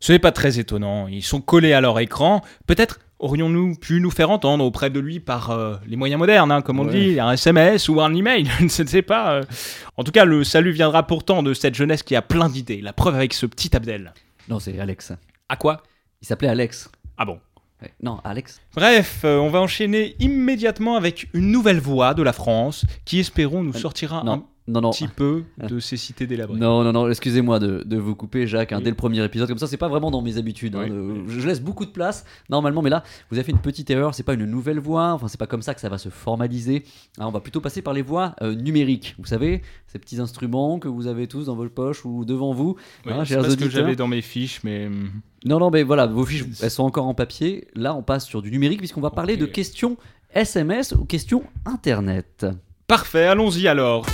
ce 0.00 0.12
n'est 0.12 0.18
pas 0.18 0.32
très 0.32 0.58
étonnant. 0.58 1.06
Ils 1.08 1.22
sont 1.22 1.40
collés 1.40 1.72
à 1.72 1.80
leur 1.80 1.98
écran. 2.00 2.42
Peut-être 2.66 2.98
aurions-nous 3.20 3.76
pu 3.76 4.00
nous 4.00 4.10
faire 4.10 4.30
entendre 4.30 4.64
auprès 4.64 4.90
de 4.90 4.98
lui 5.00 5.20
par 5.20 5.50
euh, 5.52 5.76
les 5.86 5.96
moyens 5.96 6.18
modernes, 6.18 6.50
hein, 6.52 6.60
comme 6.60 6.80
on 6.80 6.86
Ouais. 6.88 7.12
dit, 7.14 7.20
un 7.20 7.32
SMS 7.32 7.88
ou 7.88 8.00
un 8.00 8.12
email, 8.14 8.44
je 8.58 8.64
ne 8.82 8.88
sais 8.88 9.02
pas. 9.02 9.34
euh. 9.34 9.42
En 9.96 10.02
tout 10.04 10.12
cas, 10.12 10.24
le 10.24 10.42
salut 10.44 10.72
viendra 10.72 11.04
pourtant 11.06 11.42
de 11.44 11.54
cette 11.54 11.76
jeunesse 11.76 12.02
qui 12.02 12.14
a 12.16 12.20
plein 12.20 12.48
d'idées. 12.48 12.80
La 12.82 12.92
preuve 12.92 13.14
avec 13.14 13.32
ce 13.32 13.46
petit 13.46 13.74
Abdel. 13.76 14.12
Non, 14.48 14.58
c'est 14.58 14.78
Alex. 14.78 15.12
À 15.48 15.56
quoi? 15.56 15.82
Il 16.20 16.26
s'appelait 16.26 16.48
Alex. 16.48 16.90
Ah 17.16 17.24
bon? 17.24 17.38
Ouais. 17.82 17.92
Non, 18.02 18.18
Alex. 18.24 18.60
Bref, 18.74 19.20
euh, 19.24 19.38
on 19.38 19.50
va 19.50 19.60
enchaîner 19.60 20.16
immédiatement 20.18 20.96
avec 20.96 21.28
une 21.32 21.50
nouvelle 21.52 21.78
voix 21.80 22.14
de 22.14 22.22
la 22.22 22.32
France 22.32 22.84
qui, 23.04 23.20
espérons, 23.20 23.62
nous 23.62 23.74
Euh, 23.74 23.78
sortira 23.78 24.22
un 24.26 24.44
Non, 24.68 24.80
non, 24.82 24.90
petit 24.90 25.08
peu 25.08 25.42
de 25.68 25.80
ces 25.80 25.96
cités 25.96 26.26
délabrées. 26.26 26.58
Non, 26.58 26.84
non, 26.84 26.92
non, 26.92 27.08
excusez-moi 27.08 27.58
de, 27.58 27.82
de 27.84 27.96
vous 27.96 28.14
couper, 28.14 28.46
Jacques, 28.46 28.72
hein, 28.72 28.76
Oui. 28.78 28.84
dès 28.84 28.90
le 28.90 28.96
premier 28.96 29.24
épisode. 29.24 29.48
Comme 29.48 29.58
ça, 29.58 29.66
c'est 29.66 29.76
pas 29.78 29.88
vraiment 29.88 30.10
dans 30.10 30.20
mes 30.22 30.36
habitudes. 30.36 30.76
hein, 30.76 30.86
de-. 30.88 31.24
Je 31.26 31.46
laisse 31.46 31.60
beaucoup 31.60 31.86
de 31.86 31.90
place 31.90 32.24
normalement, 32.50 32.82
mais 32.82 32.90
là, 32.90 33.02
vous 33.30 33.36
avez 33.38 33.44
fait 33.44 33.52
une 33.52 33.58
petite 33.58 33.88
erreur. 33.90 34.14
C'est 34.14 34.22
pas 34.22 34.34
une 34.34 34.44
nouvelle 34.44 34.78
voix. 34.78 35.12
Enfin, 35.14 35.26
c'est 35.26 35.40
pas 35.40 35.46
comme 35.46 35.62
ça 35.62 35.74
que 35.74 35.80
ça 35.80 35.88
va 35.88 35.96
se 35.98 36.10
formaliser. 36.10 36.84
Hein, 37.18 37.26
on 37.26 37.30
va 37.30 37.40
plutôt 37.40 37.60
passer 37.60 37.80
par 37.82 37.94
les 37.94 38.02
voix 38.02 38.34
euh, 38.42 38.54
numériques. 38.54 39.14
Vous 39.18 39.24
savez, 39.26 39.62
ces 39.86 39.98
petits 39.98 40.20
instruments 40.20 40.78
que 40.78 40.88
vous 40.88 41.06
avez 41.06 41.26
tous 41.26 41.46
dans 41.46 41.56
vos 41.56 41.68
poches 41.68 42.04
ou 42.04 42.24
devant 42.26 42.52
vous. 42.52 42.76
Oui, 43.06 43.12
c'est 43.24 43.36
pas 43.36 43.48
ce 43.50 43.56
que 43.56 43.70
j'avais 43.70 43.96
dans 43.96 44.06
mes 44.08 44.20
fiches, 44.22 44.60
mais... 44.64 44.86
hum, 44.86 45.10
Non, 45.46 45.58
non, 45.58 45.70
mais 45.70 45.82
voilà, 45.82 46.06
vos 46.06 46.24
fiches, 46.26 46.44
elles 46.62 46.70
sont 46.70 46.84
encore 46.84 47.06
en 47.06 47.14
papier. 47.14 47.68
Là, 47.74 47.94
on 47.94 48.02
passe 48.02 48.26
sur 48.26 48.42
du 48.42 48.50
numérique 48.50 48.78
puisqu'on 48.80 49.00
va 49.00 49.10
parler 49.10 49.36
de 49.36 49.46
questions 49.46 49.96
SMS 50.34 50.92
ou 50.92 51.04
questions 51.06 51.42
Internet. 51.64 52.46
Parfait, 52.86 53.24
allons-y 53.26 53.68
alors. 53.68 54.04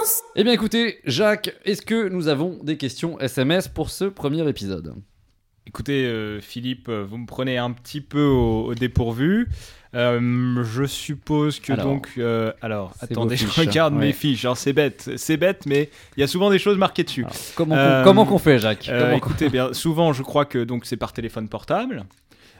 France. 0.00 0.22
Eh 0.36 0.44
bien 0.44 0.52
écoutez, 0.52 0.98
Jacques, 1.04 1.54
est-ce 1.64 1.82
que 1.82 2.08
nous 2.08 2.28
avons 2.28 2.58
des 2.62 2.76
questions 2.76 3.18
SMS 3.20 3.68
pour 3.68 3.90
ce 3.90 4.04
premier 4.04 4.48
épisode? 4.48 4.94
Écoutez, 5.66 6.04
euh, 6.06 6.40
Philippe, 6.40 6.88
euh, 6.88 7.04
vous 7.08 7.18
me 7.18 7.26
prenez 7.26 7.56
un 7.58 7.70
petit 7.70 8.00
peu 8.00 8.24
au, 8.24 8.64
au 8.66 8.74
dépourvu. 8.74 9.48
Euh, 9.94 10.64
je 10.64 10.84
suppose 10.84 11.60
que 11.60 11.72
Alors, 11.74 11.84
donc. 11.86 12.08
euh, 12.18 12.52
alors, 12.62 12.94
attendez, 13.00 13.36
je 13.36 13.46
regarde 13.60 13.94
ouais. 13.94 14.00
mes 14.06 14.12
fiches. 14.12 14.44
Alors, 14.44 14.56
c'est 14.56 14.72
bête, 14.72 15.10
c'est 15.16 15.36
bête, 15.36 15.66
mais 15.66 15.90
il 16.16 16.20
y 16.20 16.22
a 16.22 16.26
souvent 16.26 16.50
des 16.50 16.58
choses 16.58 16.78
marquées 16.78 17.04
dessus. 17.04 17.24
Alors, 17.24 17.36
comment, 17.54 17.76
Euh, 17.76 17.98
qu'on, 18.02 18.08
comment 18.08 18.24
qu'on 18.26 18.38
fait, 18.38 18.58
Jacques? 18.58 18.88
Euh, 18.88 19.14
écoutez, 19.14 19.50
bien, 19.50 19.72
souvent, 19.74 20.12
je 20.12 20.22
crois 20.22 20.46
que 20.46 20.64
donc 20.64 20.86
c'est 20.86 20.96
par 20.96 21.12
téléphone 21.12 21.48
portable. 21.48 22.04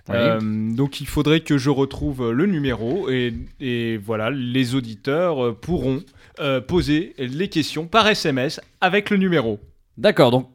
Oui. 0.08 0.16
Euh, 0.18 0.40
donc, 0.74 1.00
il 1.00 1.06
faudrait 1.06 1.40
que 1.40 1.58
je 1.58 1.70
retrouve 1.70 2.30
le 2.32 2.46
numéro 2.46 3.08
et, 3.08 3.32
et 3.60 3.96
voilà, 3.98 4.30
les 4.30 4.74
auditeurs 4.74 5.44
euh, 5.44 5.52
pourront 5.52 6.02
euh, 6.40 6.60
poser 6.60 7.14
les 7.18 7.48
questions 7.48 7.86
par 7.86 8.06
SMS 8.08 8.60
avec 8.80 9.10
le 9.10 9.16
numéro. 9.16 9.60
D'accord, 9.96 10.30
donc 10.32 10.48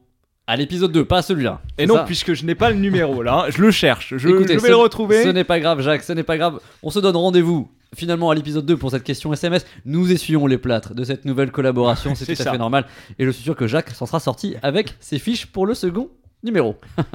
à 0.48 0.56
l'épisode 0.56 0.92
2, 0.92 1.06
pas 1.06 1.18
à 1.20 1.22
celui-là. 1.22 1.62
Et 1.78 1.86
non, 1.86 1.96
ça 1.96 2.04
puisque 2.04 2.34
je 2.34 2.46
n'ai 2.46 2.56
pas 2.56 2.70
le 2.72 2.78
numéro 2.78 3.22
là, 3.22 3.46
hein, 3.46 3.50
je 3.50 3.62
le 3.62 3.70
cherche. 3.72 4.14
Je, 4.18 4.28
Écoutez, 4.30 4.54
je 4.56 4.60
vais 4.60 4.68
ce- 4.68 4.72
le 4.72 4.76
retrouver. 4.78 5.24
Ce 5.24 5.30
n'est 5.30 5.44
pas 5.44 5.60
grave, 5.60 5.82
Jacques, 5.82 6.04
ce 6.04 6.14
n'est 6.14 6.24
pas 6.24 6.38
grave. 6.38 6.60
On 6.84 6.90
se 6.90 7.00
donne 7.00 7.16
rendez-vous 7.18 7.70
finalement 7.96 8.30
à 8.32 8.36
l'épisode 8.36 8.66
2 8.66 8.76
pour 8.78 8.92
cette 8.92 9.04
question 9.04 9.32
SMS. 9.34 9.66
Nous 9.86 10.12
essuyons 10.12 10.46
les 10.48 10.58
plâtres 10.58 10.94
de 10.94 11.04
cette 11.04 11.24
nouvelle 11.26 11.52
collaboration, 11.52 12.16
c'est 12.16 12.26
C'est 12.26 12.36
tout 12.36 12.42
à 12.42 12.46
ça. 12.46 12.52
fait 12.54 12.58
normal. 12.58 12.86
Et 13.20 13.26
je 13.26 13.30
suis 13.32 13.44
sûr 13.44 13.56
que 13.56 13.68
Jacques 13.68 13.90
s'en 13.92 14.06
sera 14.06 14.20
sorti 14.20 14.56
avec 14.62 14.96
ses 15.00 15.20
fiches 15.20 15.46
pour 15.48 15.66
le 15.66 15.74
second 15.74 16.10
numéro. 16.44 16.76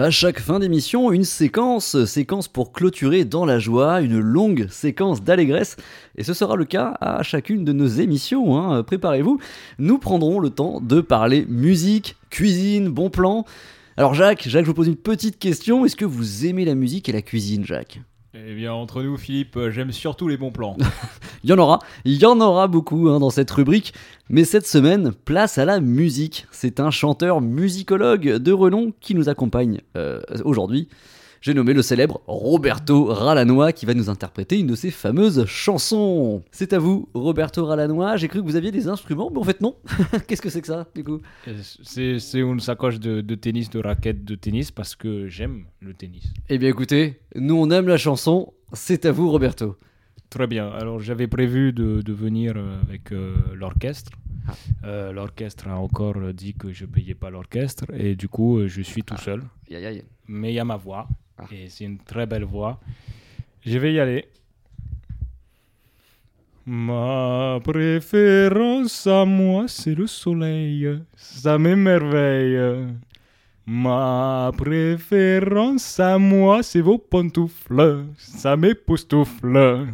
À 0.00 0.10
chaque 0.10 0.38
fin 0.38 0.60
d'émission, 0.60 1.10
une 1.10 1.24
séquence, 1.24 2.04
séquence 2.04 2.46
pour 2.46 2.72
clôturer 2.72 3.24
dans 3.24 3.44
la 3.44 3.58
joie, 3.58 4.00
une 4.00 4.20
longue 4.20 4.68
séquence 4.70 5.24
d'allégresse. 5.24 5.76
Et 6.16 6.22
ce 6.22 6.34
sera 6.34 6.54
le 6.54 6.64
cas 6.64 6.96
à 7.00 7.24
chacune 7.24 7.64
de 7.64 7.72
nos 7.72 7.88
émissions, 7.88 8.56
hein. 8.56 8.84
préparez-vous. 8.84 9.40
Nous 9.80 9.98
prendrons 9.98 10.38
le 10.38 10.50
temps 10.50 10.80
de 10.80 11.00
parler 11.00 11.46
musique, 11.48 12.14
cuisine, 12.30 12.90
bon 12.90 13.10
plan. 13.10 13.44
Alors 13.96 14.14
Jacques, 14.14 14.48
Jacques, 14.48 14.66
je 14.66 14.70
vous 14.70 14.74
pose 14.74 14.86
une 14.86 14.94
petite 14.94 15.40
question. 15.40 15.84
Est-ce 15.84 15.96
que 15.96 16.04
vous 16.04 16.46
aimez 16.46 16.64
la 16.64 16.76
musique 16.76 17.08
et 17.08 17.12
la 17.12 17.22
cuisine, 17.22 17.66
Jacques? 17.66 18.00
Eh 18.34 18.54
bien, 18.54 18.74
entre 18.74 19.02
nous, 19.02 19.16
Philippe, 19.16 19.56
euh, 19.56 19.70
j'aime 19.70 19.90
surtout 19.90 20.28
les 20.28 20.36
bons 20.36 20.50
plans. 20.50 20.76
Il 21.44 21.48
y 21.50 21.52
en 21.54 21.58
aura, 21.58 21.78
il 22.04 22.20
y 22.20 22.26
en 22.26 22.40
aura 22.40 22.66
beaucoup 22.66 23.08
hein, 23.08 23.20
dans 23.20 23.30
cette 23.30 23.50
rubrique. 23.50 23.94
Mais 24.28 24.44
cette 24.44 24.66
semaine, 24.66 25.12
place 25.12 25.56
à 25.56 25.64
la 25.64 25.80
musique. 25.80 26.46
C'est 26.50 26.80
un 26.80 26.90
chanteur 26.90 27.40
musicologue 27.40 28.36
de 28.38 28.52
renom 28.52 28.92
qui 29.00 29.14
nous 29.14 29.28
accompagne 29.28 29.80
euh, 29.96 30.20
aujourd'hui. 30.44 30.88
J'ai 31.40 31.54
nommé 31.54 31.72
le 31.72 31.82
célèbre 31.82 32.20
Roberto 32.26 33.04
Ralanois 33.06 33.72
qui 33.72 33.86
va 33.86 33.94
nous 33.94 34.10
interpréter 34.10 34.58
une 34.58 34.66
de 34.66 34.74
ses 34.74 34.90
fameuses 34.90 35.44
chansons. 35.46 36.42
C'est 36.50 36.72
à 36.72 36.78
vous, 36.78 37.08
Roberto 37.14 37.64
Ralanois. 37.64 38.16
J'ai 38.16 38.28
cru 38.28 38.40
que 38.40 38.46
vous 38.46 38.56
aviez 38.56 38.70
des 38.70 38.88
instruments, 38.88 39.30
mais 39.30 39.38
en 39.38 39.44
fait 39.44 39.60
non. 39.60 39.76
Qu'est-ce 40.26 40.42
que 40.42 40.50
c'est 40.50 40.60
que 40.60 40.66
ça, 40.66 40.86
du 40.94 41.04
coup? 41.04 41.20
Euh, 41.46 41.54
c'est 42.18 42.38
une 42.38 42.60
sacoche 42.60 42.98
de, 42.98 43.20
de 43.20 43.34
tennis, 43.34 43.70
de 43.70 43.80
raquettes 43.80 44.24
de 44.24 44.34
tennis, 44.34 44.70
parce 44.70 44.96
que 44.96 45.28
j'aime 45.28 45.64
le 45.80 45.94
tennis. 45.94 46.24
Eh 46.48 46.58
bien 46.58 46.68
écoutez, 46.68 47.20
nous 47.34 47.56
on 47.56 47.70
aime 47.70 47.88
la 47.88 47.98
chanson. 47.98 48.52
C'est 48.72 49.06
à 49.06 49.12
vous, 49.12 49.30
Roberto. 49.30 49.76
Très 50.30 50.46
bien. 50.46 50.68
Alors, 50.68 51.00
j'avais 51.00 51.26
prévu 51.26 51.72
de, 51.72 52.02
de 52.02 52.12
venir 52.12 52.52
euh, 52.56 52.80
avec 52.82 53.12
euh, 53.12 53.34
l'orchestre. 53.54 54.12
Euh, 54.84 55.12
l'orchestre 55.12 55.68
a 55.68 55.78
encore 55.78 56.32
dit 56.34 56.54
que 56.54 56.72
je 56.72 56.84
payais 56.84 57.14
pas 57.14 57.30
l'orchestre, 57.30 57.84
et 57.94 58.14
du 58.14 58.28
coup, 58.28 58.66
je 58.66 58.82
suis 58.82 59.02
tout 59.02 59.16
seul. 59.16 59.42
Aïe, 59.70 59.84
aïe. 59.84 60.04
Mais 60.26 60.52
il 60.52 60.54
y 60.54 60.58
a 60.58 60.64
ma 60.64 60.76
voix, 60.76 61.08
Ah. 61.38 61.44
c'est 61.68 61.84
une 61.84 61.98
très 61.98 62.26
belle 62.26 62.44
voix. 62.44 62.80
Je 63.64 63.78
vais 63.78 63.92
y 63.92 64.00
aller. 64.00 64.26
Ma 66.66 67.60
préférence 67.64 69.06
à 69.06 69.24
moi, 69.24 69.64
c'est 69.68 69.94
le 69.94 70.06
soleil. 70.06 71.00
Ça 71.16 71.56
m'émerveille. 71.56 72.58
Ma 73.66 74.50
préférence 74.56 76.00
à 76.00 76.18
moi, 76.18 76.62
c'est 76.62 76.80
vos 76.80 76.98
pantoufles. 76.98 78.04
Ça 78.16 78.56
m'époustoufle. 78.56 79.86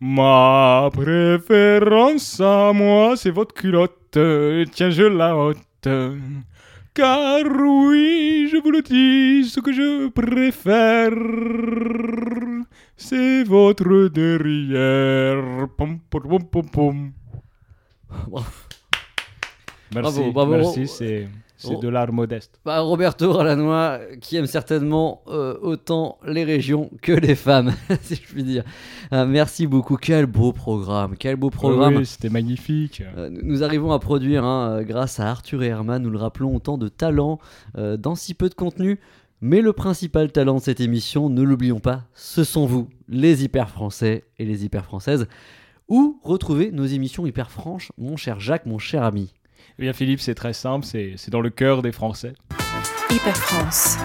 Ma 0.00 0.90
préférence 0.92 2.40
à 2.40 2.72
moi, 2.72 3.16
c'est 3.16 3.30
votre 3.30 3.54
culotte. 3.54 4.18
Tiens, 4.72 4.90
je 4.90 5.04
la 5.04 5.36
ôte. 5.36 5.88
Car 6.94 7.44
oui, 7.46 8.48
je 8.52 8.58
vous 8.58 8.70
le 8.70 8.82
dis, 8.82 9.48
ce 9.48 9.60
que 9.60 9.72
je 9.72 10.08
préfère, 10.08 11.10
c'est 12.96 13.44
votre 13.44 14.08
derrière. 14.08 15.68
Pom, 15.76 15.98
pom, 16.10 16.22
pom, 16.28 16.44
pom, 16.50 16.68
pom. 16.70 17.12
Bravo. 18.28 18.46
Merci, 19.94 20.20
Bravo, 20.20 20.32
bravo. 20.32 20.50
merci, 20.52 21.26
c'est 21.62 21.76
Oh. 21.76 21.80
de 21.80 21.88
l'art 21.88 22.12
modeste. 22.12 22.60
Bah, 22.64 22.80
Roberto 22.80 23.32
Ralanois, 23.32 24.00
qui 24.20 24.36
aime 24.36 24.46
certainement 24.46 25.22
euh, 25.28 25.56
autant 25.62 26.18
les 26.26 26.44
régions 26.44 26.90
que 27.02 27.12
les 27.12 27.34
femmes, 27.34 27.72
si 28.02 28.16
je 28.16 28.22
puis 28.22 28.42
dire. 28.42 28.64
Ah, 29.10 29.24
merci 29.24 29.66
beaucoup. 29.66 29.96
Quel 29.96 30.26
beau 30.26 30.52
programme. 30.52 31.14
Quel 31.18 31.36
beau 31.36 31.50
programme. 31.50 31.96
Oui, 31.96 32.06
c'était 32.06 32.30
magnifique. 32.30 33.02
Euh, 33.16 33.30
nous 33.30 33.62
arrivons 33.62 33.92
à 33.92 33.98
produire, 33.98 34.44
hein, 34.44 34.78
euh, 34.78 34.82
grâce 34.82 35.20
à 35.20 35.30
Arthur 35.30 35.62
et 35.62 35.68
Herman, 35.68 36.02
nous 36.02 36.10
le 36.10 36.18
rappelons, 36.18 36.54
autant 36.56 36.78
de 36.78 36.88
talent 36.88 37.38
euh, 37.78 37.96
dans 37.96 38.14
si 38.14 38.34
peu 38.34 38.48
de 38.48 38.54
contenu. 38.54 38.98
Mais 39.40 39.60
le 39.60 39.72
principal 39.72 40.30
talent 40.30 40.56
de 40.56 40.60
cette 40.60 40.80
émission, 40.80 41.28
ne 41.28 41.42
l'oublions 41.42 41.80
pas, 41.80 42.04
ce 42.14 42.44
sont 42.44 42.64
vous, 42.66 42.88
les 43.08 43.44
hyper 43.44 43.70
français 43.70 44.24
et 44.38 44.44
les 44.44 44.64
hyper 44.64 44.84
françaises. 44.84 45.26
Où 45.88 46.20
retrouver 46.22 46.70
nos 46.70 46.86
émissions 46.86 47.26
hyper 47.26 47.50
franches, 47.50 47.90
mon 47.98 48.16
cher 48.16 48.38
Jacques, 48.40 48.66
mon 48.66 48.78
cher 48.78 49.02
ami? 49.02 49.34
Eh 49.78 49.82
bien, 49.82 49.92
Philippe, 49.92 50.20
c'est 50.20 50.34
très 50.34 50.52
simple, 50.52 50.84
c'est 50.86 51.14
c'est 51.16 51.30
dans 51.30 51.40
le 51.40 51.50
cœur 51.50 51.82
des 51.82 51.92
Français. 51.92 52.34
Hyper 53.10 53.36
France. 53.36 53.96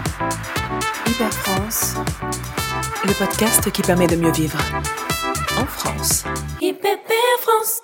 Hyper 1.07 1.31
France. 1.33 1.95
Le 3.05 3.13
podcast 3.13 3.71
qui 3.71 3.81
permet 3.81 4.07
de 4.07 4.15
mieux 4.15 4.31
vivre. 4.31 4.57
En 5.57 5.65
France. 5.65 6.25
IPP 6.61 7.11
France. 7.39 7.81